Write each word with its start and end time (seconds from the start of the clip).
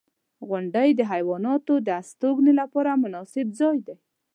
•غونډۍ 0.47 0.89
د 0.95 1.01
حیواناتو 1.11 1.73
د 1.87 1.87
استوګنې 2.01 2.53
لپاره 2.61 2.91
مناسب 3.03 3.47
ځای 3.59 3.77
دی. 3.85 3.95